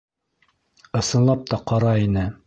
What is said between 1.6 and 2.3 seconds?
ҡара ине.